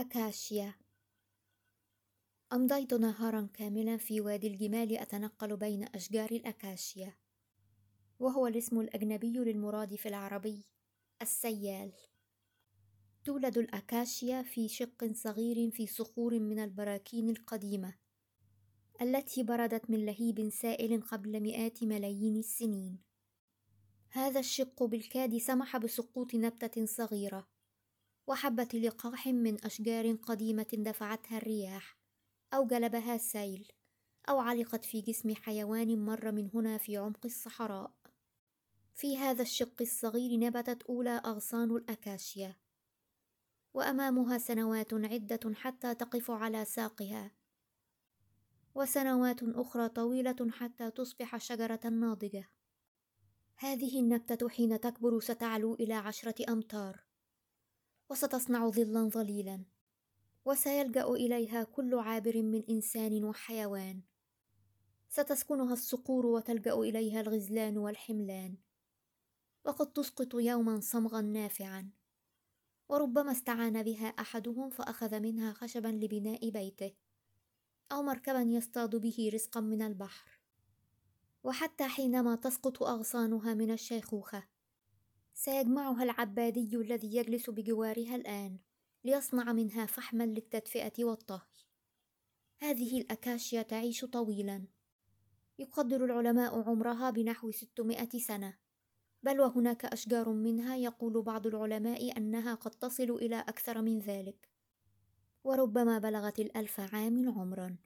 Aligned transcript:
أكاشيا. 0.00 0.74
أمضيت 2.52 2.94
نهارا 2.94 3.48
كاملا 3.54 3.96
في 3.96 4.20
وادي 4.20 4.46
الجمال 4.46 4.98
أتنقل 4.98 5.56
بين 5.56 5.84
أشجار 5.94 6.30
الأكاشيا 6.30 7.14
وهو 8.18 8.46
الاسم 8.46 8.80
الأجنبي 8.80 9.32
للمراد 9.32 9.94
في 9.94 10.08
العربي 10.08 10.66
السيال. 11.22 11.92
تولد 13.24 13.58
الأكاشيا 13.58 14.42
في 14.42 14.68
شق 14.68 15.12
صغير 15.12 15.70
في 15.70 15.86
صخور 15.86 16.38
من 16.38 16.58
البراكين 16.58 17.30
القديمة 17.30 17.94
التي 19.02 19.42
بردت 19.42 19.90
من 19.90 20.06
لهيب 20.06 20.48
سائل 20.50 21.02
قبل 21.02 21.40
مئات 21.40 21.82
ملايين 21.82 22.36
السنين. 22.36 22.98
هذا 24.08 24.40
الشق 24.40 24.82
بالكاد 24.82 25.38
سمح 25.38 25.76
بسقوط 25.76 26.34
نبتة 26.34 26.86
صغيرة. 26.86 27.57
وحبة 28.28 28.68
لقاح 28.74 29.26
من 29.26 29.64
أشجار 29.64 30.12
قديمة 30.12 30.66
دفعتها 30.72 31.38
الرياح 31.38 31.98
أو 32.54 32.66
جلبها 32.66 33.14
السيل 33.14 33.72
أو 34.28 34.40
علقت 34.40 34.84
في 34.84 35.00
جسم 35.00 35.34
حيوان 35.34 36.04
مر 36.04 36.32
من 36.32 36.50
هنا 36.54 36.78
في 36.78 36.96
عمق 36.96 37.20
الصحراء. 37.24 37.92
في 38.94 39.18
هذا 39.18 39.42
الشق 39.42 39.74
الصغير 39.80 40.40
نبتت 40.40 40.82
أولى 40.82 41.10
أغصان 41.10 41.76
الأكاشيا 41.76 42.56
وأمامها 43.74 44.38
سنوات 44.38 44.94
عدة 44.94 45.54
حتى 45.54 45.94
تقف 45.94 46.30
على 46.30 46.64
ساقها 46.64 47.32
وسنوات 48.74 49.42
أخرى 49.42 49.88
طويلة 49.88 50.50
حتى 50.50 50.90
تصبح 50.90 51.36
شجرة 51.36 51.80
ناضجة. 51.88 52.48
هذه 53.56 54.00
النبتة 54.00 54.48
حين 54.48 54.80
تكبر 54.80 55.20
ستعلو 55.20 55.74
إلى 55.74 55.94
عشرة 55.94 56.52
أمتار. 56.52 57.07
وستصنع 58.10 58.70
ظلا 58.70 59.08
ظليلا 59.08 59.64
وسيلجأ 60.44 61.04
إليها 61.04 61.64
كل 61.64 61.94
عابر 61.94 62.42
من 62.42 62.62
إنسان 62.70 63.24
وحيوان. 63.24 64.02
ستسكنها 65.08 65.72
الصقور 65.72 66.26
وتلجأ 66.26 66.74
إليها 66.74 67.20
الغزلان 67.20 67.78
والحملان. 67.78 68.56
وقد 69.64 69.92
تسقط 69.92 70.34
يوما 70.34 70.80
صمغا 70.80 71.20
نافعا. 71.20 71.90
وربما 72.88 73.32
استعان 73.32 73.82
بها 73.82 74.06
أحدهم 74.06 74.70
فأخذ 74.70 75.20
منها 75.20 75.52
خشبا 75.52 75.88
لبناء 75.88 76.50
بيته 76.50 76.92
أو 77.92 78.02
مركبا 78.02 78.42
يصطاد 78.42 78.96
به 78.96 79.30
رزقا 79.34 79.60
من 79.60 79.82
البحر. 79.82 80.40
وحتى 81.44 81.88
حينما 81.88 82.36
تسقط 82.36 82.82
أغصانها 82.82 83.54
من 83.54 83.70
الشيخوخة 83.70 84.57
سيجمعها 85.38 86.02
العبادي 86.02 86.76
الذي 86.76 87.16
يجلس 87.16 87.50
بجوارها 87.50 88.16
الآن 88.16 88.58
ليصنع 89.04 89.52
منها 89.52 89.86
فحما 89.86 90.24
للتدفئة 90.24 91.04
والطهي 91.04 91.64
هذه 92.58 93.00
الأكاشيا 93.00 93.62
تعيش 93.62 94.04
طويلا. 94.04 94.64
يقدر 95.58 96.04
العلماء 96.04 96.68
عمرها 96.68 97.10
بنحو 97.10 97.50
600 97.50 98.08
سنة. 98.18 98.58
بل 99.22 99.40
وهناك 99.40 99.84
أشجار 99.84 100.32
منها 100.32 100.76
يقول 100.76 101.22
بعض 101.22 101.46
العلماء 101.46 102.16
أنها 102.16 102.54
قد 102.54 102.70
تصل 102.70 103.10
إلى 103.10 103.40
أكثر 103.40 103.82
من 103.82 103.98
ذلك. 103.98 104.48
وربما 105.44 105.98
بلغت 105.98 106.38
الألف 106.38 106.80
عام 106.94 107.28
عمرا. 107.38 107.76